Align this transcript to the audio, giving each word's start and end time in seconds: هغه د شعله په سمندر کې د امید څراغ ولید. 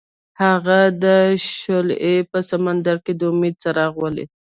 هغه 0.41 0.79
د 1.03 1.05
شعله 1.59 2.13
په 2.31 2.39
سمندر 2.51 2.95
کې 3.05 3.13
د 3.19 3.21
امید 3.31 3.55
څراغ 3.63 3.93
ولید. 4.03 4.29